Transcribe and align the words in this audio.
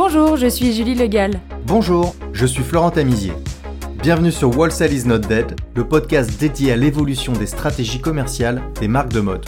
Bonjour, 0.00 0.36
je 0.36 0.46
suis 0.46 0.72
Julie 0.72 0.94
Legal. 0.94 1.40
Bonjour, 1.66 2.14
je 2.32 2.46
suis 2.46 2.62
Florent 2.62 2.92
Tamizier. 2.92 3.32
Bienvenue 4.00 4.30
sur 4.30 4.56
Wholesale 4.56 4.92
is 4.92 5.04
not 5.04 5.18
dead, 5.18 5.56
le 5.74 5.88
podcast 5.88 6.38
dédié 6.38 6.70
à 6.70 6.76
l'évolution 6.76 7.32
des 7.32 7.46
stratégies 7.46 8.00
commerciales 8.00 8.62
des 8.78 8.86
marques 8.86 9.12
de 9.12 9.18
mode. 9.18 9.44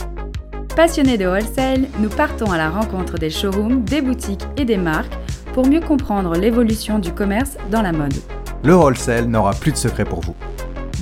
Passionnés 0.75 1.17
de 1.17 1.25
wholesale, 1.25 1.87
nous 1.99 2.09
partons 2.09 2.51
à 2.51 2.57
la 2.57 2.69
rencontre 2.69 3.17
des 3.17 3.29
showrooms, 3.29 3.85
des 3.85 4.01
boutiques 4.01 4.45
et 4.57 4.65
des 4.65 4.75
marques 4.75 5.17
pour 5.53 5.65
mieux 5.65 5.79
comprendre 5.79 6.35
l'évolution 6.35 6.99
du 6.99 7.13
commerce 7.13 7.55
dans 7.71 7.81
la 7.81 7.93
mode. 7.93 8.15
Le 8.65 8.75
wholesale 8.75 9.27
n'aura 9.27 9.53
plus 9.53 9.71
de 9.71 9.77
secret 9.77 10.03
pour 10.03 10.19
vous. 10.19 10.35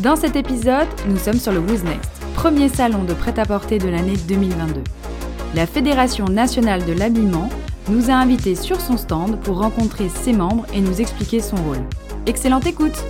Dans 0.04 0.16
cet 0.16 0.36
épisode, 0.36 0.88
nous 1.08 1.18
sommes 1.18 1.40
sur 1.40 1.54
le 1.54 1.60
Who's 1.60 1.84
Next, 1.84 2.12
premier 2.36 2.70
salon 2.70 3.04
de 3.04 3.16
prêt-à-porter 3.16 3.80
de 3.80 3.90
l'année 3.90 4.18
2022. 4.28 4.84
La 5.56 5.66
Fédération 5.66 6.26
nationale 6.26 6.86
de 6.86 6.94
l'habillement 6.94 7.50
nous 7.88 8.10
a 8.10 8.14
invités 8.14 8.56
sur 8.56 8.80
son 8.82 8.98
stand 8.98 9.40
pour 9.42 9.60
rencontrer 9.60 10.10
ses 10.10 10.34
membres 10.34 10.66
et 10.74 10.82
nous 10.82 11.00
expliquer 11.02 11.40
son 11.40 11.56
rôle. 11.58 11.84
Excellente 12.26 12.66
écoute 12.66 13.04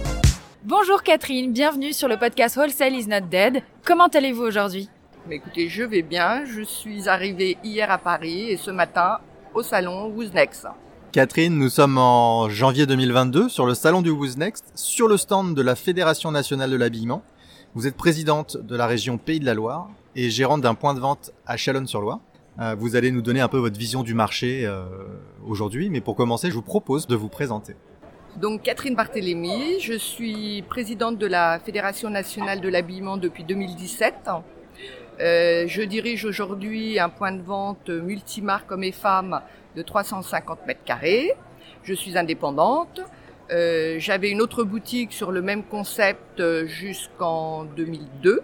Bonjour 0.63 1.01
Catherine, 1.03 1.51
bienvenue 1.51 1.93
sur 1.93 2.07
le 2.07 2.17
podcast 2.17 2.55
Wholesale 2.55 2.93
is 2.93 3.07
not 3.07 3.21
dead. 3.31 3.63
Comment 3.83 4.07
allez-vous 4.07 4.43
aujourd'hui? 4.43 4.89
Écoutez, 5.31 5.67
je 5.67 5.83
vais 5.83 6.01
bien. 6.01 6.45
Je 6.45 6.61
suis 6.61 7.09
arrivée 7.09 7.57
hier 7.63 7.89
à 7.91 7.97
Paris 7.97 8.49
et 8.49 8.57
ce 8.57 8.71
matin 8.71 9.17
au 9.53 9.63
salon 9.63 10.13
Who's 10.15 10.33
Next. 10.33 10.67
Catherine, 11.11 11.57
nous 11.57 11.69
sommes 11.69 11.97
en 11.97 12.49
janvier 12.49 12.85
2022 12.85 13.49
sur 13.49 13.65
le 13.65 13.73
salon 13.73 14.03
du 14.03 14.11
Who's 14.11 14.37
Next, 14.37 14.71
sur 14.75 15.07
le 15.07 15.17
stand 15.17 15.55
de 15.55 15.61
la 15.61 15.75
Fédération 15.75 16.31
nationale 16.31 16.69
de 16.69 16.75
l'habillement. 16.75 17.23
Vous 17.73 17.87
êtes 17.87 17.95
présidente 17.97 18.57
de 18.57 18.75
la 18.75 18.85
région 18.85 19.17
Pays 19.17 19.39
de 19.39 19.45
la 19.45 19.55
Loire 19.55 19.89
et 20.15 20.29
gérante 20.29 20.61
d'un 20.61 20.75
point 20.75 20.93
de 20.93 20.99
vente 20.99 21.31
à 21.47 21.57
Chalonne-sur-Loire. 21.57 22.19
Euh, 22.59 22.75
vous 22.77 22.97
allez 22.97 23.11
nous 23.11 23.21
donner 23.21 23.39
un 23.39 23.47
peu 23.47 23.57
votre 23.57 23.79
vision 23.79 24.03
du 24.03 24.13
marché 24.13 24.65
euh, 24.65 24.83
aujourd'hui, 25.45 25.89
mais 25.89 26.01
pour 26.01 26.15
commencer, 26.15 26.49
je 26.49 26.55
vous 26.55 26.61
propose 26.61 27.07
de 27.07 27.15
vous 27.15 27.29
présenter. 27.29 27.75
Donc 28.35 28.63
Catherine 28.63 28.95
Barthélémy, 28.95 29.79
je 29.79 29.93
suis 29.93 30.61
présidente 30.63 31.17
de 31.17 31.25
la 31.25 31.59
Fédération 31.59 32.09
nationale 32.09 32.59
de 32.59 32.67
l'habillement 32.67 33.15
depuis 33.15 33.45
2017. 33.45 34.13
Euh, 35.21 35.65
je 35.67 35.81
dirige 35.81 36.25
aujourd'hui 36.25 36.99
un 36.99 37.09
point 37.09 37.31
de 37.31 37.41
vente 37.41 37.89
multimarque 37.89 38.71
hommes 38.71 38.83
et 38.83 38.91
femmes 38.91 39.41
de 39.77 39.81
350 39.81 40.67
mètres 40.67 40.83
carrés. 40.83 41.31
Je 41.83 41.93
suis 41.93 42.17
indépendante. 42.17 43.01
J'avais 43.49 44.29
une 44.29 44.41
autre 44.41 44.63
boutique 44.63 45.11
sur 45.11 45.31
le 45.31 45.41
même 45.41 45.63
concept 45.63 46.43
jusqu'en 46.67 47.63
2002. 47.63 48.43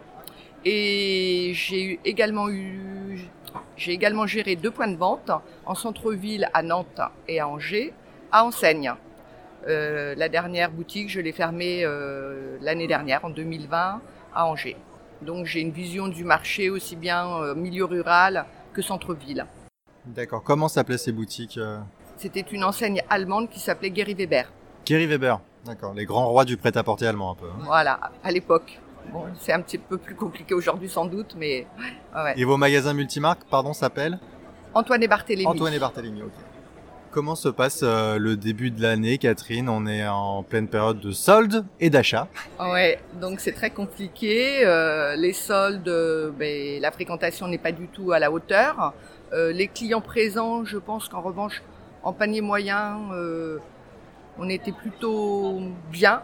Et 0.66 1.52
j'ai 1.53 2.00
également 2.06 2.50
eu, 2.50 2.80
j'ai 3.78 3.92
également 3.92 4.26
géré 4.26 4.56
deux 4.56 4.72
points 4.72 4.88
de 4.88 4.95
vente 4.98 5.31
en 5.66 5.76
centre-ville 5.76 6.50
à 6.54 6.64
Nantes 6.64 7.02
et 7.28 7.40
à 7.40 7.48
Angers, 7.48 7.94
à 8.31 8.45
enseigne. 8.45 8.94
Euh, 9.68 10.14
la 10.16 10.30
dernière 10.30 10.72
boutique, 10.72 11.09
je 11.09 11.20
l'ai 11.20 11.31
fermée 11.31 11.84
euh, 11.84 12.58
l'année 12.62 12.88
dernière, 12.88 13.26
en 13.26 13.30
2020, 13.30 14.02
à 14.34 14.46
Angers. 14.46 14.78
Donc 15.22 15.46
j'ai 15.46 15.62
une 15.62 15.72
vision 15.72 16.08
du 16.08 16.23
marché 16.23 16.70
aussi 16.70 16.96
bien 16.96 17.28
euh, 17.42 17.56
milieu 17.56 17.86
rural 17.86 18.46
que 18.73 18.81
centre-ville. 18.81 19.46
D'accord. 20.06 20.44
Comment 20.44 20.68
s'appelaient 20.68 20.98
ces 21.00 21.12
boutiques 21.12 21.59
C'était 22.18 22.42
une 22.42 22.64
enseigne 22.64 23.02
allemande 23.09 23.50
qui 23.50 23.59
s'appelait 23.59 23.90
Gary 23.90 24.14
Weber. 24.14 24.52
Gary 24.86 25.08
Weber. 25.08 25.40
D'accord. 25.66 25.94
Les 25.96 26.06
grands 26.06 26.28
rois 26.28 26.46
du 26.46 26.58
prêt-à-porter 26.58 27.08
allemand 27.08 27.31
un 27.31 27.36
peu. 27.36 27.48
hein. 27.48 27.64
Voilà, 27.64 28.00
à 28.23 28.31
l'époque. 28.31 28.80
Bon, 29.11 29.25
c'est 29.39 29.53
un 29.53 29.61
petit 29.61 29.78
peu 29.78 29.98
plus 29.98 30.16
compliqué 30.16 30.53
aujourd'hui 30.53 30.89
sans 30.89 31.06
doute, 31.06 31.36
mais 31.38 31.67
ouais. 32.16 32.34
Et 32.36 32.44
vos 32.44 32.58
magasins 32.58 32.94
multimarques, 32.94 33.44
pardon, 33.50 33.73
s'appellent 33.73 34.20
Antoine 34.73 35.02
et 35.03 35.08
Barthélémy. 35.08 35.47
Antoine 35.47 35.73
et 35.73 35.80
Barthélemy. 35.80 36.23
Ok. 36.23 36.34
Comment 37.12 37.36
se 37.36 37.47
passe 37.47 37.80
euh, 37.81 38.17
le 38.17 38.36
début 38.36 38.72
de 38.72 38.81
l'année, 38.81 39.17
Catherine? 39.17 39.70
On 39.70 39.88
est 39.88 40.06
en 40.06 40.44
pleine 40.44 40.68
période 40.68 41.00
de 41.00 41.12
soldes 41.12 41.63
et 41.80 41.90
d'achat. 41.90 42.28
Ouais, 42.59 43.00
donc 43.22 43.40
c'est 43.40 43.53
très 43.53 43.69
compliqué. 43.69 44.66
Euh, 44.66 45.16
les 45.16 45.31
soldes, 45.31 45.90
ben, 46.38 46.81
la 46.81 46.91
fréquentation 46.91 47.47
n'est 47.47 47.57
pas 47.57 47.72
du 47.72 47.88
tout 47.88 48.12
à 48.12 48.19
la 48.19 48.30
hauteur. 48.31 48.94
Euh, 49.31 49.53
les 49.53 49.69
clients 49.69 50.01
présents, 50.01 50.66
je 50.66 50.78
pense 50.78 51.07
qu'en 51.07 51.22
revanche, 51.22 51.63
en 52.03 52.12
panier 52.12 52.41
moyen, 52.41 53.00
on 54.38 54.50
était 54.50 54.74
plutôt 54.74 55.62
bien. 55.90 56.22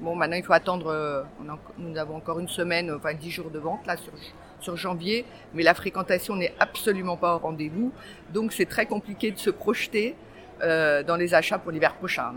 Bon, 0.00 0.14
maintenant 0.14 0.36
il 0.36 0.44
faut 0.44 0.52
attendre. 0.52 0.86
euh, 0.92 1.22
on 1.44 1.48
a- 1.48 1.58
nous 1.78 1.96
avons 1.98 2.16
encore 2.16 2.38
une 2.38 2.48
semaine, 2.48 2.90
enfin 2.92 3.14
dix 3.14 3.30
jours 3.30 3.50
de 3.50 3.58
vente 3.58 3.86
là 3.86 3.96
sur 3.96 4.12
sur 4.60 4.76
janvier, 4.76 5.24
mais 5.54 5.62
la 5.62 5.72
fréquentation 5.74 6.34
n'est 6.34 6.52
absolument 6.58 7.16
pas 7.16 7.36
au 7.36 7.38
rendez-vous. 7.38 7.92
Donc 8.32 8.52
c'est 8.52 8.66
très 8.66 8.86
compliqué 8.86 9.30
de 9.30 9.38
se 9.38 9.50
projeter 9.50 10.16
euh, 10.62 11.04
dans 11.04 11.14
les 11.16 11.32
achats 11.34 11.58
pour 11.58 11.70
l'hiver 11.70 11.94
prochain. 11.94 12.32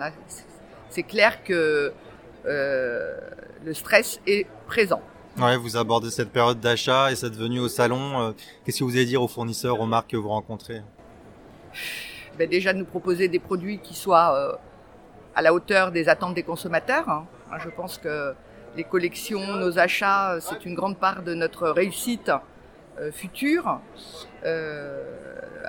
C'est- 0.90 1.04
clair 1.04 1.44
que 1.44 1.92
euh, 2.46 3.18
le 3.64 3.74
stress 3.74 4.20
est 4.28 4.46
présent. 4.68 5.02
Ouais, 5.40 5.56
vous 5.58 5.78
abordez 5.78 6.12
cette 6.12 6.32
période 6.32 6.60
d'achat 6.60 7.12
et 7.12 7.16
cette 7.16 7.36
venue 7.36 7.60
au 7.60 7.68
salon. 7.70 8.36
Qu'est-ce 8.66 8.80
que 8.80 8.84
vous 8.84 8.96
allez 8.96 9.06
dire 9.06 9.22
aux 9.24 9.28
fournisseurs, 9.28 9.80
aux 9.80 9.86
marques 9.88 10.12
que 10.12 10.18
vous 10.18 10.30
rencontrez? 10.30 10.82
Ben, 12.38 12.48
déjà 12.50 12.74
de 12.74 12.80
nous 12.80 12.86
proposer 12.86 13.28
des 13.30 13.40
produits 13.40 13.80
qui 13.80 13.94
soient 13.96 14.60
à 15.36 15.42
la 15.42 15.54
hauteur 15.54 15.92
des 15.92 16.10
attentes 16.10 16.36
des 16.36 16.44
consommateurs. 16.44 17.08
hein. 17.10 17.26
Hein, 17.52 17.58
Je 17.64 17.70
pense 17.70 17.98
que 17.98 18.34
les 18.76 18.84
collections, 18.84 19.56
nos 19.58 19.78
achats, 19.80 20.34
euh, 20.36 20.40
c'est 20.40 20.66
une 20.66 20.76
grande 20.76 20.98
part 20.98 21.24
de 21.24 21.34
notre 21.34 21.70
réussite 21.70 22.32
euh, 23.00 23.12
future. 23.12 23.80
Euh, 24.46 25.04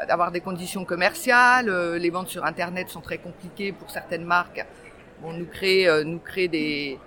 D'avoir 0.09 0.33
des 0.33 0.41
conditions 0.41 0.85
commerciales, 0.87 1.69
euh, 1.69 1.99
les 1.99 2.09
ventes 2.11 2.29
sur 2.29 2.45
Internet 2.47 2.89
sont 2.89 3.01
très 3.03 3.19
compliquées 3.19 3.73
pour 3.73 3.91
certaines 3.91 4.25
marques. 4.25 4.65
On 5.23 5.33
nous 5.33 5.47
crée, 5.47 5.87
des, 6.49 6.99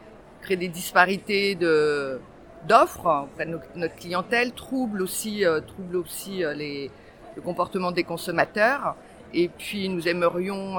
disparités 0.68 1.56
d'offres 1.56 3.24
auprès 3.25 3.46
de 3.46 3.52
no- 3.52 3.59
notre 3.75 3.96
clientèle, 3.96 4.53
trouble 4.53 5.02
aussi, 5.02 5.44
trouble 5.68 5.97
aussi 5.97 6.44
le 6.44 7.41
comportement 7.41 7.91
des 7.91 8.03
consommateurs. 8.03 8.96
Et 9.34 9.50
puis 9.50 9.90
nous 9.90 10.08
aimerions, 10.08 10.78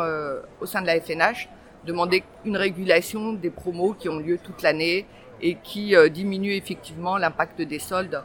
au 0.60 0.66
sein 0.66 0.80
de 0.80 0.86
la 0.86 0.98
FNH, 0.98 1.48
demander 1.86 2.24
une 2.44 2.56
régulation 2.56 3.32
des 3.32 3.50
promos 3.50 3.94
qui 3.94 4.08
ont 4.08 4.18
lieu 4.18 4.38
toute 4.42 4.62
l'année 4.62 5.06
et 5.40 5.56
qui 5.62 5.94
euh, 5.94 6.08
diminuent 6.08 6.56
effectivement 6.56 7.16
l'impact 7.16 7.60
des 7.62 7.78
soldes 7.78 8.22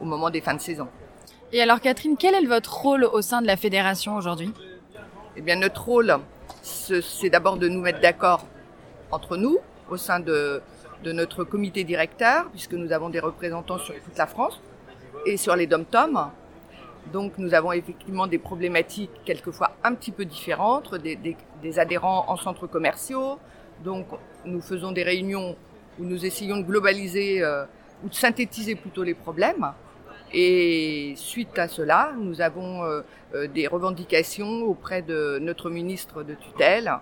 au 0.00 0.04
moment 0.04 0.30
des 0.30 0.40
fins 0.40 0.54
de 0.54 0.60
saison. 0.60 0.88
Et 1.52 1.62
alors 1.62 1.80
Catherine, 1.80 2.16
quel 2.18 2.34
est 2.34 2.44
votre 2.46 2.74
rôle 2.82 3.04
au 3.04 3.22
sein 3.22 3.40
de 3.40 3.46
la 3.46 3.56
fédération 3.56 4.16
aujourd'hui? 4.16 4.52
Eh 5.36 5.40
bien, 5.40 5.56
notre 5.56 5.84
rôle, 5.84 6.16
ce- 6.62 7.00
c'est 7.00 7.30
d'abord 7.30 7.56
de 7.56 7.68
nous 7.68 7.80
mettre 7.80 8.00
d'accord 8.00 8.44
entre 9.10 9.36
nous, 9.36 9.58
au 9.88 9.96
sein 9.96 10.18
de, 10.18 10.60
de 11.04 11.12
notre 11.12 11.44
comité 11.44 11.84
directeur, 11.84 12.46
puisque 12.50 12.72
nous 12.72 12.90
avons 12.92 13.08
des 13.08 13.20
représentants 13.20 13.78
sur 13.78 13.94
toute 13.94 14.18
la 14.18 14.26
France 14.26 14.60
et 15.24 15.36
sur 15.36 15.54
les 15.54 15.66
dom-toms. 15.66 16.30
Donc, 17.12 17.38
nous 17.38 17.54
avons 17.54 17.72
effectivement 17.72 18.26
des 18.26 18.38
problématiques 18.38 19.10
quelquefois 19.24 19.72
un 19.84 19.94
petit 19.94 20.10
peu 20.10 20.24
différentes, 20.24 20.94
des, 20.96 21.16
des- 21.16 21.78
adhérents 21.78 22.24
en 22.28 22.36
centres 22.36 22.66
commerciaux. 22.66 23.38
Donc, 23.84 24.06
nous 24.44 24.60
faisons 24.60 24.92
des 24.92 25.02
réunions 25.02 25.56
où 25.98 26.04
nous 26.04 26.24
essayons 26.26 26.56
de 26.58 26.62
globaliser 26.62 27.42
euh, 27.42 27.64
ou 28.04 28.08
de 28.08 28.14
synthétiser 28.14 28.74
plutôt 28.74 29.02
les 29.02 29.14
problèmes. 29.14 29.72
Et 30.32 31.14
suite 31.16 31.56
à 31.58 31.68
cela, 31.68 32.12
nous 32.18 32.40
avons 32.40 32.82
euh, 32.82 33.02
euh, 33.34 33.46
des 33.46 33.66
revendications 33.68 34.62
auprès 34.64 35.02
de 35.02 35.38
notre 35.40 35.70
ministre 35.70 36.22
de 36.24 36.34
tutelle, 36.34 36.92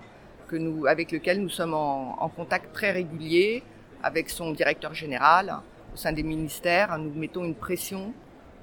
que 0.49 0.57
nous, 0.57 0.87
avec 0.87 1.11
lequel 1.11 1.41
nous 1.41 1.49
sommes 1.49 1.73
en 1.73 2.29
contact 2.29 2.75
très 2.75 2.91
régulier, 2.91 3.63
avec 4.03 4.29
son 4.29 4.53
directeur 4.53 4.93
général, 4.93 5.57
au 5.95 5.97
sein 5.97 6.13
des 6.13 6.23
ministères. 6.23 6.99
Nous 6.99 7.13
mettons 7.15 7.45
une 7.45 7.55
pression 7.55 8.13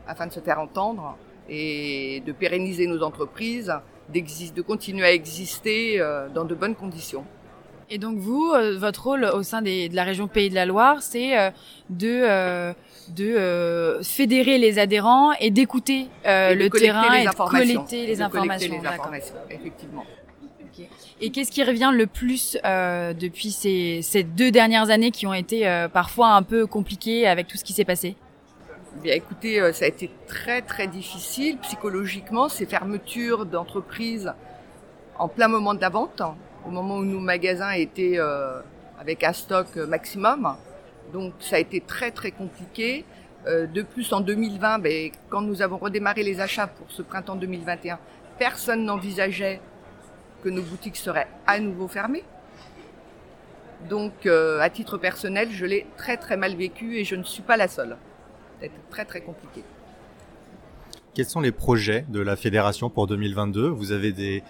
afin 0.08 0.28
de 0.28 0.32
se 0.32 0.40
faire 0.40 0.60
entendre 0.60 1.18
et 1.50 2.22
de 2.26 2.32
pérenniser 2.32 2.88
nos 2.88 3.02
entreprises, 3.04 3.74
de 4.14 4.62
continuer 4.62 5.06
à 5.06 5.14
exister 5.14 6.00
euh, 6.00 6.28
dans 6.30 6.44
de 6.46 6.54
bonnes 6.56 6.76
conditions. 6.76 7.24
Et 7.90 7.98
donc 7.98 8.18
vous, 8.18 8.52
euh, 8.56 8.78
votre 8.78 9.04
rôle 9.04 9.26
au 9.26 9.44
sein 9.44 9.62
des- 9.62 9.90
de 9.90 9.96
la 9.98 10.04
région 10.06 10.28
Pays 10.28 10.50
de 10.50 10.56
la 10.56 10.66
Loire, 10.66 11.02
c'est 11.02 11.38
euh, 11.38 11.50
de, 11.90 12.08
euh, 12.10 12.74
de 13.10 13.26
euh, 13.26 14.02
fédérer 14.02 14.58
les 14.58 14.80
adhérents 14.80 15.34
et 15.42 15.52
d'écouter 15.52 16.08
euh, 16.26 16.54
le 16.56 16.70
terrain 16.70 17.02
et 17.16 17.26
de 17.26 17.30
collecter 17.82 18.08
les 18.08 18.22
informations, 18.22 18.68
effectivement. 19.50 20.06
Et 21.20 21.30
qu'est-ce 21.32 21.52
qui 21.52 21.64
revient 21.64 21.92
le 21.94 22.08
plus 22.08 22.58
euh, 22.66 23.14
depuis 23.14 23.52
ces, 23.52 24.02
ces 24.02 24.24
deux 24.24 24.52
dernières 24.52 24.90
années 24.90 25.12
qui 25.12 25.28
ont 25.28 25.34
été 25.34 25.68
euh, 25.68 25.88
parfois 25.90 26.30
un 26.30 26.44
peu 26.44 26.66
compliquées 26.66 27.28
avec 27.28 27.48
tout 27.48 27.58
ce 27.58 27.64
qui 27.64 27.74
s'est 27.74 27.86
passé? 27.86 28.16
Bien, 28.96 29.16
écoutez, 29.16 29.62
euh, 29.62 29.72
ça 29.72 29.86
a 29.86 29.88
été 29.88 30.12
très 30.28 30.62
très 30.62 30.86
difficile 30.86 31.58
psychologiquement 31.60 32.50
ces 32.50 32.66
fermetures 32.66 33.46
d'entreprises 33.46 34.34
en 35.18 35.30
plein 35.30 35.48
moment 35.48 35.74
de 35.74 35.80
la 35.80 35.90
vente, 35.90 36.22
au 36.66 36.70
moment 36.72 36.98
où 36.98 37.06
nos 37.06 37.22
magasins 37.22 37.72
étaient 37.72 38.18
euh, 38.18 38.60
avec 39.00 39.24
un 39.24 39.32
stock 39.32 39.76
maximum. 39.78 40.56
Donc 41.14 41.34
ça 41.40 41.56
a 41.56 41.60
été 41.60 41.80
très 41.80 42.12
très 42.12 42.32
compliqué. 42.32 43.06
Euh, 43.48 43.66
de 43.66 43.82
plus, 43.82 44.12
en 44.14 44.22
2020, 44.22 44.80
ben, 44.80 45.12
quand 45.30 45.42
nous 45.42 45.62
avons 45.62 45.78
redémarré 45.78 46.24
les 46.24 46.42
achats 46.42 46.68
pour 46.68 46.92
ce 46.92 47.02
printemps 47.02 47.36
2021, 47.36 47.98
personne 48.38 48.84
n'envisageait 48.84 49.62
que 50.44 50.50
nos 50.50 50.62
boutiques 50.62 50.98
seraient 50.98 51.28
à 51.48 51.60
nouveau 51.60 51.88
fermées. 51.88 52.24
Donc, 53.90 54.26
euh, 54.26 54.60
à 54.60 54.70
titre 54.70 54.98
personnel, 54.98 55.50
je 55.52 55.66
l'ai 55.66 55.88
très 55.98 56.18
très 56.18 56.38
mal 56.38 56.56
vécu 56.56 56.98
et 56.98 57.04
je 57.04 57.16
ne 57.16 57.24
suis 57.24 57.42
pas 57.42 57.58
la 57.58 57.68
seule. 57.68 57.98
C'est 58.62 58.72
très 58.90 59.06
très 59.06 59.22
compliqué. 59.22 59.64
Quels 61.14 61.26
sont 61.26 61.42
les 61.42 61.52
projets 61.52 62.06
de 62.10 62.20
la 62.20 62.36
fédération 62.36 62.90
pour 62.90 63.08
2022 63.08 63.68
Vous 63.68 63.92
avez 63.92 64.12
des, 64.12 64.44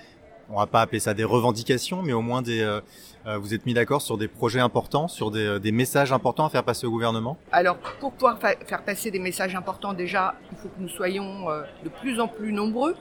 on 0.50 0.60
va 0.60 0.68
pas 0.68 0.82
appeler 0.82 1.00
ça 1.00 1.14
des 1.14 1.24
revendications, 1.24 2.04
mais 2.04 2.14
au 2.14 2.22
moins 2.22 2.42
des, 2.42 2.62
euh, 2.62 2.82
euh, 3.26 3.38
vous 3.38 3.54
êtes 3.54 3.66
mis 3.66 3.74
d'accord 3.74 4.02
sur 4.02 4.18
des 4.18 4.28
projets 4.28 4.60
importants, 4.60 5.08
sur 5.08 5.32
des, 5.32 5.60
des, 5.60 5.72
messages 5.72 6.12
importants 6.12 6.46
à 6.46 6.50
faire 6.50 6.64
passer 6.64 6.86
au 6.86 6.92
gouvernement? 6.92 7.38
Alors, 7.52 7.78
pour 7.78 8.12
pouvoir 8.12 8.38
fa 8.40 8.56
faire 8.66 8.84
passer 8.84 9.10
des 9.10 9.20
messages 9.20 9.56
importants, 9.56 9.94
déjà, 9.94 10.36
il 10.52 10.58
faut 10.58 10.68
que 10.68 10.80
nous 10.80 10.90
soyons 10.90 11.48
de 11.84 11.90
plus 11.90 12.20
en 12.20 12.28
plus 12.28 12.52
nombreux 12.52 12.96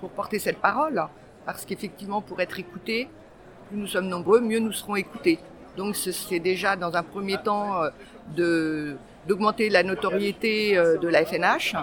pour 0.00 0.10
porter 0.10 0.38
cette 0.38 0.58
parole, 0.58 1.02
parce 1.46 1.64
qu'effectivement, 1.64 2.20
pour 2.20 2.40
être 2.40 2.58
écoutés, 2.58 3.08
plus 3.68 3.78
nous 3.78 3.86
sommes 3.86 4.08
nombreux, 4.08 4.40
mieux 4.40 4.58
nous 4.58 4.72
serons 4.72 4.96
écoutés. 4.96 5.38
Donc 5.76 5.94
c'est 5.96 6.38
déjà 6.38 6.74
dans 6.76 6.96
un 6.96 7.02
premier 7.02 7.36
temps 7.38 7.82
euh, 7.82 7.90
de 8.34 8.96
d'augmenter 9.28 9.68
la 9.70 9.82
notoriété 9.82 10.78
euh, 10.78 10.98
de 10.98 11.08
la 11.08 11.24
FNH. 11.24 11.74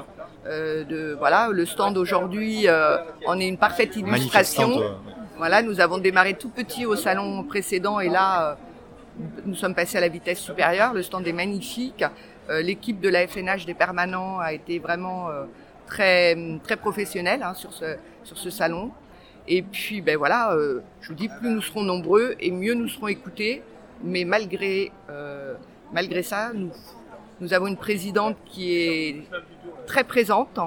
Euh, 0.45 0.83
de 0.85 1.15
voilà, 1.19 1.49
le 1.51 1.65
stand 1.65 1.97
aujourd'hui 1.97 2.67
en 3.27 3.39
est 3.39 3.47
une 3.47 3.57
parfaite 3.57 3.95
illustration. 3.95 4.81
Voilà, 5.37 5.61
nous 5.61 5.79
avons 5.79 5.97
démarré 5.97 6.35
tout 6.35 6.49
petit 6.49 6.85
au 6.85 6.95
salon 6.95 7.43
précédent 7.43 7.99
et 7.99 8.09
là 8.09 8.57
nous 9.45 9.55
sommes 9.55 9.75
passés 9.75 9.97
à 9.97 10.01
la 10.01 10.07
vitesse 10.07 10.39
supérieure. 10.39 10.93
Le 10.93 11.03
stand 11.03 11.27
est 11.27 11.33
magnifique. 11.33 12.03
L'équipe 12.49 12.99
de 12.99 13.09
la 13.09 13.27
FNH 13.27 13.65
des 13.65 13.73
permanents 13.73 14.39
a 14.39 14.53
été 14.53 14.79
vraiment 14.79 15.27
très 15.85 16.35
très 16.63 16.77
professionnelle 16.77 17.43
hein, 17.43 17.53
sur 17.53 17.73
ce 17.73 17.97
sur 18.23 18.37
ce 18.37 18.49
salon. 18.49 18.91
Et 19.47 19.61
puis 19.61 20.01
ben 20.01 20.17
voilà, 20.17 20.55
je 21.01 21.07
vous 21.07 21.15
dis 21.15 21.29
plus 21.29 21.49
nous 21.49 21.61
serons 21.61 21.83
nombreux 21.83 22.35
et 22.39 22.51
mieux 22.51 22.73
nous 22.73 22.87
serons 22.87 23.07
écoutés 23.07 23.61
mais 24.03 24.25
malgré, 24.25 24.91
euh, 25.09 25.55
malgré 25.93 26.23
ça, 26.23 26.51
nous, 26.53 26.71
nous 27.39 27.53
avons 27.53 27.67
une 27.67 27.77
présidente 27.77 28.37
qui 28.45 28.75
est 28.75 29.23
très 29.87 30.03
présente, 30.03 30.59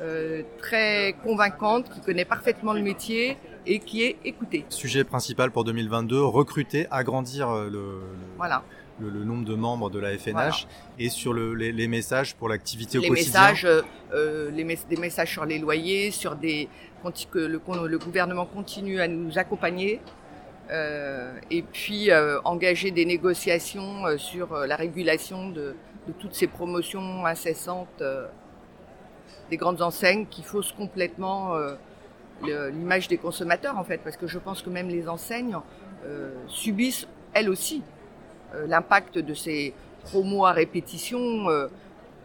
euh, 0.00 0.42
très 0.58 1.14
convaincante, 1.22 1.90
qui 1.90 2.00
connaît 2.00 2.24
parfaitement 2.24 2.72
le 2.72 2.82
métier 2.82 3.36
et 3.66 3.78
qui 3.78 4.02
est 4.02 4.16
écoutée. 4.24 4.64
Sujet 4.68 5.04
principal 5.04 5.50
pour 5.50 5.64
2022, 5.64 6.20
recruter, 6.22 6.86
agrandir 6.90 7.50
euh, 7.50 7.70
le, 7.70 8.00
voilà. 8.36 8.62
le, 8.98 9.10
le, 9.10 9.24
nombre 9.24 9.44
de 9.44 9.54
membres 9.54 9.90
de 9.90 10.00
la 10.00 10.16
FNH 10.18 10.32
voilà. 10.32 10.52
et 10.98 11.08
sur 11.08 11.32
le, 11.32 11.54
les, 11.54 11.70
les, 11.70 11.86
messages 11.86 12.34
pour 12.34 12.48
l'activité 12.48 12.98
au 12.98 13.02
les 13.02 13.08
quotidien. 13.08 13.30
Messages, 13.30 13.68
euh, 14.12 14.50
les 14.50 14.64
mes 14.64 14.78
des 14.88 14.96
messages 14.96 15.30
sur 15.30 15.44
les 15.44 15.58
loyers, 15.58 16.10
sur 16.10 16.34
des 16.34 16.68
que 17.30 17.38
le, 17.38 17.60
le 17.88 17.98
gouvernement 17.98 18.46
continue 18.46 19.00
à 19.00 19.08
nous 19.08 19.36
accompagner 19.38 20.00
euh, 20.00 20.21
et 20.70 21.62
puis 21.62 22.10
euh, 22.10 22.40
engager 22.44 22.90
des 22.90 23.04
négociations 23.04 24.06
euh, 24.06 24.16
sur 24.16 24.54
la 24.54 24.76
régulation 24.76 25.50
de, 25.50 25.74
de, 26.06 26.12
toutes 26.18 26.34
ces 26.34 26.46
promotions 26.46 27.26
incessantes 27.26 28.02
des 29.50 29.56
grandes 29.56 29.82
enseignes 29.82 30.26
qui 30.26 30.42
faussent 30.42 30.72
complètement 30.72 31.54
l'image 32.42 33.08
des 33.08 33.18
consommateurs 33.18 33.76
en 33.78 33.84
fait, 33.84 33.98
parce 33.98 34.16
que 34.16 34.26
je 34.26 34.38
pense 34.38 34.62
que 34.62 34.70
même 34.70 34.88
les 34.88 35.08
enseignes 35.08 35.56
subissent 36.48 37.06
elles 37.34 37.50
aussi 37.50 37.82
l'impact 38.66 39.18
de 39.18 39.34
ces 39.34 39.74
promos 40.04 40.46
à 40.46 40.52
répétition 40.52 41.48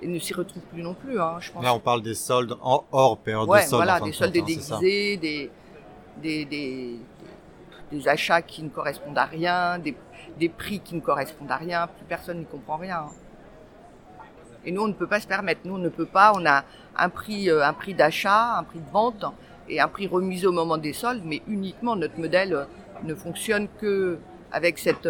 et 0.01 0.07
ne 0.07 0.19
s'y 0.19 0.33
retrouvent 0.33 0.63
plus 0.63 0.81
non 0.81 0.93
plus. 0.93 1.19
Hein, 1.19 1.37
je 1.39 1.51
pense. 1.51 1.63
Là, 1.63 1.73
on 1.73 1.79
parle 1.79 2.01
des 2.01 2.13
soldes 2.13 2.55
hors 2.61 3.17
période 3.17 3.47
ouais, 3.49 3.63
de 3.63 3.67
soldes. 3.67 3.83
Voilà, 3.83 4.01
en 4.01 4.05
des 4.05 4.11
soldes 4.11 4.33
déguisés, 4.33 5.17
des, 5.17 5.49
des, 6.21 6.45
des, 6.45 6.99
des 7.91 8.07
achats 8.07 8.41
qui 8.41 8.63
ne 8.63 8.69
correspondent 8.69 9.17
à 9.17 9.25
rien, 9.25 9.79
des, 9.79 9.95
prix 10.49 10.79
qui 10.79 10.95
ne 10.95 11.01
correspondent 11.01 11.51
à 11.51 11.57
rien, 11.57 11.87
plus 11.87 12.05
personne 12.07 12.39
n'y 12.39 12.45
comprend 12.45 12.77
rien. 12.77 13.05
Et 14.65 14.71
nous, 14.71 14.81
on 14.81 14.87
ne 14.87 14.93
peut 14.93 15.07
pas 15.07 15.19
se 15.19 15.27
permettre. 15.27 15.61
Nous, 15.63 15.75
on 15.75 15.79
ne 15.79 15.89
peut 15.89 16.05
pas. 16.05 16.33
On 16.35 16.45
a 16.45 16.65
un 16.97 17.09
prix, 17.09 17.49
prix 17.79 17.93
d'achat, 17.93 18.57
un 18.57 18.63
prix 18.63 18.79
de 18.79 18.89
vente 18.91 19.25
et 19.69 19.79
un 19.79 19.87
prix 19.87 20.07
remis 20.07 20.45
au 20.45 20.51
moment 20.51 20.77
des 20.77 20.93
soldes, 20.93 21.23
mais 21.23 21.41
uniquement 21.47 21.95
notre 21.95 22.19
modèle 22.19 22.67
ne 23.03 23.15
fonctionne 23.15 23.67
que 23.79 24.17
avec 24.51 24.77
cette, 24.77 25.07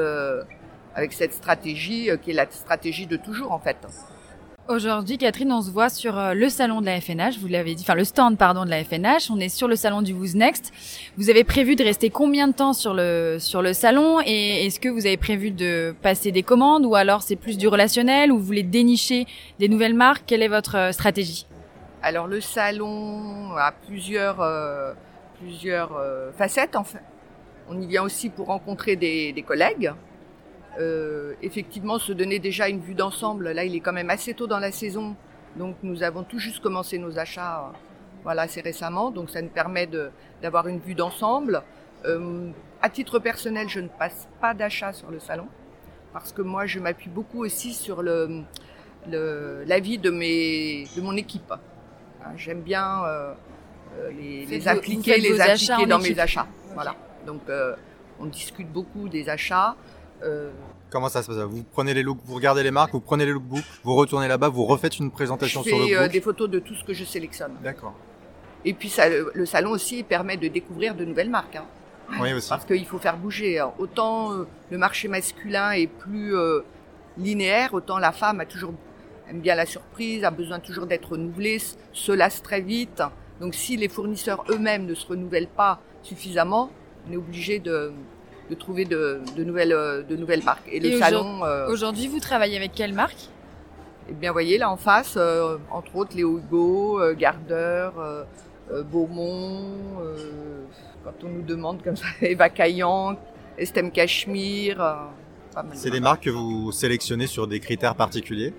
avec 0.93 1.13
cette 1.13 1.33
stratégie 1.33 2.09
qui 2.21 2.31
est 2.31 2.35
la 2.35 2.49
stratégie 2.51 3.07
de 3.07 3.17
toujours 3.17 3.51
en 3.51 3.59
fait. 3.59 3.77
Aujourd'hui, 4.69 5.17
Catherine, 5.17 5.53
on 5.53 5.61
se 5.61 5.71
voit 5.71 5.87
sur 5.87 6.17
euh, 6.17 6.33
le 6.33 6.49
salon 6.49 6.81
de 6.81 6.87
la 6.87 6.99
FNH, 6.99 7.39
vous 7.39 7.47
l'avez 7.47 7.73
dit, 7.73 7.83
enfin 7.83 7.95
le 7.95 8.03
stand 8.03 8.37
pardon 8.37 8.65
de 8.65 8.69
la 8.69 8.83
FNH. 8.83 9.31
On 9.31 9.39
est 9.39 9.47
sur 9.47 9.69
le 9.69 9.77
salon 9.77 10.01
du 10.01 10.11
Who's 10.11 10.35
Next. 10.35 10.73
Vous 11.15 11.29
avez 11.29 11.45
prévu 11.45 11.77
de 11.77 11.85
rester 11.85 12.09
combien 12.09 12.49
de 12.49 12.53
temps 12.53 12.73
sur 12.73 12.93
le 12.93 13.37
sur 13.39 13.61
le 13.61 13.71
salon 13.71 14.19
et 14.25 14.65
est-ce 14.65 14.81
que 14.81 14.89
vous 14.89 15.05
avez 15.05 15.15
prévu 15.15 15.51
de 15.51 15.95
passer 16.01 16.33
des 16.33 16.43
commandes 16.43 16.85
ou 16.85 16.95
alors 16.95 17.21
c'est 17.21 17.37
plus 17.37 17.57
du 17.57 17.69
relationnel 17.69 18.29
ou 18.29 18.39
vous 18.39 18.43
voulez 18.43 18.63
dénicher 18.63 19.25
des 19.57 19.69
nouvelles 19.69 19.93
marques? 19.93 20.23
Quelle 20.25 20.43
est 20.43 20.49
votre 20.49 20.75
euh, 20.75 20.91
stratégie? 20.91 21.47
Alors 22.03 22.27
le 22.27 22.41
salon 22.41 23.55
a 23.55 23.71
plusieurs 23.71 24.41
euh, 24.41 24.91
plusieurs 25.39 25.95
euh, 25.95 26.33
facettes. 26.33 26.75
En 26.75 26.83
fait, 26.83 26.99
on 27.69 27.79
y 27.79 27.87
vient 27.87 28.03
aussi 28.03 28.27
pour 28.27 28.47
rencontrer 28.47 28.97
des, 28.97 29.31
des 29.31 29.43
collègues 29.43 29.93
euh, 30.79 31.33
effectivement 31.41 31.97
se 31.97 32.13
donner 32.13 32.39
déjà 32.39 32.69
une 32.69 32.79
vue 32.79 32.93
d'ensemble. 32.93 33.51
Là, 33.51 33.63
il 33.63 33.75
est 33.75 33.79
quand 33.79 33.93
même 33.93 34.09
assez 34.09 34.33
tôt 34.33 34.47
dans 34.47 34.59
la 34.59 34.71
saison, 34.71 35.15
donc 35.55 35.75
nous 35.83 36.03
avons 36.03 36.23
tout 36.23 36.39
juste 36.39 36.59
commencé 36.61 36.97
nos 36.97 37.17
achats, 37.17 37.59
euh, 37.59 37.77
voilà, 38.23 38.43
assez 38.43 38.61
récemment. 38.61 39.11
Donc 39.11 39.29
ça 39.29 39.41
nous 39.41 39.49
permet 39.49 39.89
d'avoir 40.41 40.67
une 40.67 40.79
vue 40.79 40.95
d'ensemble. 40.95 41.63
Euh, 42.05 42.49
à 42.81 42.89
titre 42.89 43.19
personnel, 43.19 43.67
je 43.69 43.79
ne 43.79 43.87
passe 43.87 44.27
pas 44.39 44.53
d'achat 44.53 44.93
sur 44.93 45.09
le 45.09 45.19
salon 45.19 45.47
parce 46.13 46.31
que 46.31 46.41
moi, 46.41 46.65
je 46.65 46.79
m'appuie 46.79 47.09
beaucoup 47.09 47.43
aussi 47.43 47.73
sur 47.73 48.01
le 48.01 48.43
l'avis 49.09 49.97
de 49.97 50.09
mes 50.09 50.85
de 50.95 51.01
mon 51.01 51.15
équipe. 51.15 51.51
Hein, 51.51 52.31
J'aime 52.35 52.61
bien 52.61 53.03
euh, 53.05 53.33
les, 54.11 54.45
les 54.45 54.67
impliquer, 54.67 55.17
les 55.17 55.39
impliquer 55.39 55.85
dans 55.85 55.99
mes 55.99 56.19
achats. 56.19 56.47
Voilà. 56.73 56.93
Donc 57.25 57.41
on 58.19 58.25
discute 58.25 58.71
beaucoup 58.71 59.09
des 59.09 59.29
achats. 59.29 59.75
Euh... 60.23 60.51
Comment 60.89 61.09
ça 61.09 61.21
se 61.21 61.27
passe? 61.27 61.37
Vous 61.37 61.63
prenez 61.63 61.93
les 61.93 62.03
looks, 62.03 62.19
vous 62.25 62.35
regardez 62.35 62.63
les 62.63 62.71
marques, 62.71 62.93
vous 62.93 63.01
prenez 63.01 63.25
les 63.25 63.31
lookbooks, 63.31 63.63
vous 63.83 63.95
retournez 63.95 64.27
là-bas, 64.27 64.49
vous 64.49 64.65
refaites 64.65 64.99
une 64.99 65.11
présentation 65.11 65.61
je 65.63 65.69
sur 65.69 65.77
le 65.77 65.83
lookbook. 65.83 66.01
Euh, 66.01 66.07
des 66.07 66.21
photos 66.21 66.49
de 66.49 66.59
tout 66.59 66.75
ce 66.75 66.83
que 66.83 66.93
je 66.93 67.03
sélectionne. 67.03 67.53
D'accord. 67.63 67.93
Et 68.65 68.73
puis 68.73 68.89
ça, 68.89 69.05
le 69.09 69.45
salon 69.45 69.71
aussi 69.71 70.03
permet 70.03 70.37
de 70.37 70.47
découvrir 70.47 70.95
de 70.95 71.05
nouvelles 71.05 71.29
marques. 71.29 71.55
Hein. 71.55 71.65
Oui 72.21 72.33
aussi. 72.33 72.49
Parce 72.49 72.65
qu'il 72.65 72.85
faut 72.85 72.99
faire 72.99 73.17
bouger. 73.17 73.63
Autant 73.79 74.33
euh, 74.33 74.47
le 74.71 74.77
marché 74.77 75.07
masculin 75.07 75.71
est 75.71 75.87
plus 75.87 76.35
euh, 76.35 76.61
linéaire, 77.17 77.73
autant 77.73 77.97
la 77.97 78.11
femme 78.11 78.39
a 78.39 78.45
toujours 78.45 78.73
aime 79.29 79.41
bien 79.41 79.55
la 79.55 79.65
surprise, 79.65 80.23
a 80.23 80.31
besoin 80.31 80.59
toujours 80.59 80.85
d'être 80.85 81.11
renouvelée, 81.11 81.61
se 81.91 82.11
lasse 82.11 82.41
très 82.41 82.61
vite. 82.61 83.03
Donc 83.41 83.55
si 83.55 83.77
les 83.77 83.89
fournisseurs 83.89 84.43
eux-mêmes 84.49 84.85
ne 84.85 84.93
se 84.93 85.05
renouvellent 85.05 85.49
pas 85.49 85.81
suffisamment, 86.01 86.71
on 87.07 87.13
est 87.13 87.17
obligé 87.17 87.59
de 87.59 87.91
de 88.49 88.55
trouver 88.55 88.85
de, 88.85 89.21
de, 89.35 89.43
nouvelles, 89.43 90.05
de 90.07 90.15
nouvelles 90.15 90.43
marques. 90.43 90.67
Et, 90.67 90.77
Et 90.77 90.91
le 90.91 90.97
salon. 90.97 91.43
Euh, 91.43 91.69
Aujourd'hui, 91.69 92.07
vous 92.07 92.19
travaillez 92.19 92.57
avec 92.57 92.73
quelle 92.73 92.93
marque? 92.93 93.29
Eh 94.09 94.13
bien, 94.13 94.31
voyez, 94.31 94.57
là 94.57 94.71
en 94.71 94.77
face, 94.77 95.15
euh, 95.17 95.57
entre 95.69 95.95
autres, 95.95 96.15
Léo 96.15 96.39
Hugo, 96.39 97.01
euh, 97.01 97.13
Gardeur, 97.13 97.93
Beaumont, 98.91 99.65
quand 101.03 101.23
on 101.23 101.29
nous 101.29 101.41
demande 101.41 101.83
comme 101.83 101.95
ça, 101.95 102.07
Eva 102.21 102.49
Caillan, 102.49 103.17
Estem 103.57 103.91
Cachemire. 103.91 105.09
C'est 105.73 105.89
des 105.89 105.99
marques 105.99 106.23
que 106.25 106.29
vous 106.29 106.71
sélectionnez 106.71 107.27
sur 107.27 107.47
des 107.47 107.59
critères 107.59 107.95
particuliers? 107.95 108.53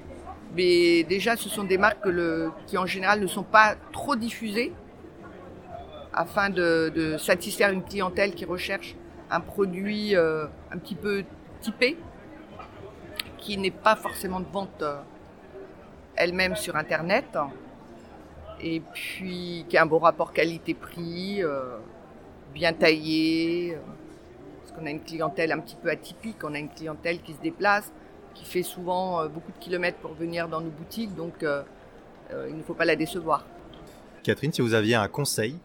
Mais 0.57 1.05
déjà, 1.05 1.37
ce 1.37 1.49
sont 1.49 1.63
des 1.65 1.79
marques 1.79 2.05
le, 2.07 2.51
qui 2.67 2.77
en 2.77 2.87
général 2.87 3.21
ne 3.21 3.27
sont 3.27 3.43
pas 3.43 3.77
trop 3.93 4.17
diffusées 4.17 4.73
afin 6.13 6.51
de, 6.51 6.91
de 6.95 7.17
satisfaire 7.19 7.71
une 7.71 7.85
clientèle 7.85 8.35
qui 8.35 8.45
recherche 8.45 8.97
un 9.31 9.41
produit 9.41 10.17
euh, 10.17 10.47
un 10.71 10.79
petit 10.79 10.95
peu 10.95 11.25
typé, 11.61 11.97
qui 13.39 13.57
n'est 13.57 13.71
pas 13.71 13.97
forcément 13.97 14.41
de 14.41 14.47
vente 14.53 14.83
euh, 14.83 14.97
elle-même 16.17 16.57
sur 16.57 16.77
Internet, 16.77 17.37
et 18.61 18.81
puis 18.93 19.65
qui 19.69 19.77
a 19.77 19.83
un 19.83 19.87
bon 19.87 19.99
rapport 19.99 20.33
qualité-prix, 20.33 21.43
euh, 21.43 21.79
bien 22.55 22.73
taillé, 22.73 23.79
parce 24.61 24.73
qu'on 24.73 24.87
a 24.87 24.91
une 24.91 25.03
clientèle 25.03 25.53
un 25.53 25.61
petit 25.61 25.77
peu 25.77 25.91
atypique, 25.91 26.43
on 26.43 26.55
a 26.55 26.59
une 26.59 26.71
clientèle 26.71 27.21
qui 27.21 27.35
se 27.35 27.41
déplace, 27.41 27.93
qui 28.35 28.45
fait 28.45 28.63
souvent 28.63 29.27
beaucoup 29.27 29.53
de 29.53 29.59
kilomètres 29.59 29.99
pour 29.99 30.15
venir 30.15 30.49
dans 30.49 30.61
nos 30.61 30.71
boutiques, 30.71 31.15
donc 31.15 31.35
il 31.43 32.57
ne 32.57 32.63
faut 32.63 32.75
pas 32.75 32.85
la 32.85 32.95
décevoir. 32.95 33.45
Catherine, 34.23 34.53
si 34.53 34.61
vous 34.63 34.75
aviez 34.75 34.95
un 34.95 35.09
conseil 35.09 35.57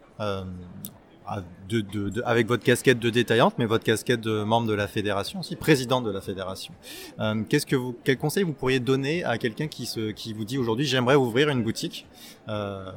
de, 1.70 2.22
avec 2.26 2.48
votre 2.48 2.64
casquette 2.64 3.00
de 3.00 3.10
détaillante, 3.10 3.56
mais 3.58 3.66
votre 3.66 3.84
casquette 3.84 4.22
de 4.22 4.44
membre 4.44 4.68
de 4.68 4.74
la 4.74 4.88
fédération 4.88 5.40
aussi, 5.40 5.56
présidente 5.56 6.04
de 6.04 6.12
la 6.12 6.22
fédération. 6.22 6.74
Euh, 7.20 7.44
qu'est-ce 7.48 7.66
que 7.66 7.76
vous, 7.76 7.96
quel 8.04 8.18
conseil 8.18 8.44
vous 8.44 8.54
pourriez 8.54 8.80
donner 8.80 9.24
à 9.24 9.38
quelqu'un 9.38 9.68
qui 9.68 10.34
vous 10.34 10.46
dit 10.46 10.58
aujourd'hui 10.58 10.86
j'aimerais 10.86 11.16
ouvrir 11.16 11.50
une 11.50 11.64
boutique 11.64 12.08
euh, 12.50 12.92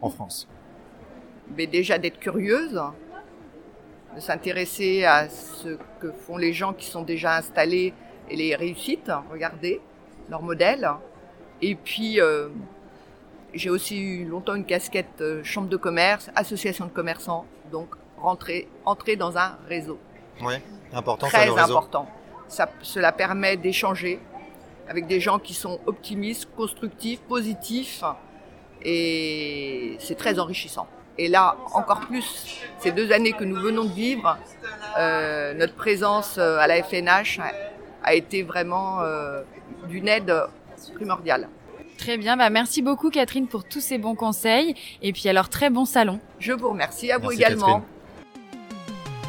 en 0.00 0.10
France? 0.10 0.48
Mais 1.56 1.66
déjà 1.66 1.98
d'être 1.98 2.18
curieuse, 2.18 2.80
de 4.14 4.20
s'intéresser 4.20 5.04
à 5.04 5.28
ce 5.28 5.78
que 6.00 6.12
font 6.12 6.36
les 6.36 6.52
gens 6.52 6.72
qui 6.72 6.86
sont 6.86 7.02
déjà 7.02 7.36
installés 7.36 7.94
et 8.30 8.36
les 8.36 8.54
réussites, 8.54 9.10
regarder 9.30 9.80
leur 10.28 10.42
modèle. 10.42 10.88
Et 11.62 11.74
puis, 11.74 12.20
euh, 12.20 12.48
j'ai 13.58 13.70
aussi 13.70 13.98
eu 13.98 14.24
longtemps 14.24 14.54
une 14.54 14.64
casquette 14.64 15.20
euh, 15.20 15.42
chambre 15.44 15.68
de 15.68 15.76
commerce, 15.76 16.30
association 16.34 16.86
de 16.86 16.90
commerçants, 16.90 17.44
donc 17.70 17.88
rentrer, 18.16 18.68
entrer 18.84 19.16
dans 19.16 19.36
un 19.36 19.58
réseau. 19.68 19.98
Oui, 20.42 20.54
important. 20.92 21.26
Très 21.26 21.38
ça, 21.38 21.46
le 21.46 21.52
réseau. 21.52 21.72
important. 21.72 22.08
Ça, 22.48 22.70
cela 22.82 23.12
permet 23.12 23.56
d'échanger 23.56 24.20
avec 24.88 25.06
des 25.06 25.20
gens 25.20 25.38
qui 25.38 25.54
sont 25.54 25.80
optimistes, 25.86 26.48
constructifs, 26.56 27.20
positifs, 27.20 28.02
et 28.82 29.96
c'est 30.00 30.16
très 30.16 30.38
enrichissant. 30.38 30.86
Et 31.18 31.28
là, 31.28 31.56
encore 31.74 32.00
plus, 32.00 32.62
ces 32.78 32.92
deux 32.92 33.10
années 33.12 33.32
que 33.32 33.44
nous 33.44 33.60
venons 33.60 33.84
de 33.84 33.92
vivre, 33.92 34.38
euh, 34.98 35.52
notre 35.54 35.74
présence 35.74 36.36
euh, 36.38 36.58
à 36.58 36.68
la 36.68 36.82
FNH 36.82 37.40
a, 37.40 37.52
a 38.04 38.14
été 38.14 38.44
vraiment 38.44 39.00
euh, 39.00 39.42
d'une 39.88 40.06
aide 40.06 40.32
primordiale. 40.94 41.48
Très 41.98 42.16
bien, 42.16 42.36
bah 42.36 42.48
merci 42.48 42.80
beaucoup 42.80 43.10
Catherine 43.10 43.48
pour 43.48 43.64
tous 43.64 43.80
ces 43.80 43.98
bons 43.98 44.14
conseils 44.14 44.74
et 45.02 45.12
puis 45.12 45.28
alors 45.28 45.48
très 45.48 45.68
bon 45.68 45.84
salon. 45.84 46.20
Je 46.38 46.52
vous 46.52 46.70
remercie, 46.70 47.10
à 47.10 47.18
vous 47.18 47.24
Merci, 47.24 47.36
également. 47.36 47.66
Catherine. 47.66 47.82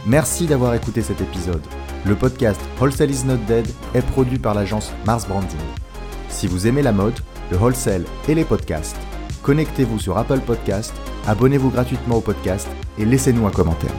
Merci 0.06 0.46
d'avoir 0.46 0.76
écouté 0.76 1.02
cet 1.02 1.20
épisode. 1.20 1.62
Le 2.06 2.16
podcast 2.16 2.62
Wholesale 2.80 3.12
is 3.12 3.26
not 3.26 3.38
dead 3.48 3.68
est 3.94 4.06
produit 4.06 4.40
par 4.40 4.54
l'agence 4.54 4.92
Mars 5.06 5.28
Branding. 5.28 5.60
Si 6.30 6.48
vous 6.48 6.68
aimez 6.68 6.82
la 6.82 6.92
mode, 6.94 7.20
le 7.52 7.58
wholesale 7.58 8.06
et 8.30 8.36
les 8.36 8.46
podcasts, 8.46 8.98
connectez-vous 9.44 10.00
sur 10.00 10.18
Apple 10.18 10.40
Podcast, 10.40 10.94
abonnez-vous 11.28 11.72
gratuitement 11.72 12.18
au 12.18 12.22
podcast 12.22 12.68
et 12.98 13.06
laissez-nous 13.06 13.46
un 13.48 13.52
commentaire. 13.52 13.92